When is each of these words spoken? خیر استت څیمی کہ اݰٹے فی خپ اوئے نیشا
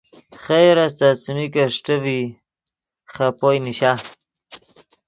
خیر 0.43 0.75
استت 0.85 1.15
څیمی 1.23 1.47
کہ 1.53 1.61
اݰٹے 1.67 1.95
فی 2.03 2.17
خپ 3.13 3.39
اوئے 3.43 3.57
نیشا 3.65 3.91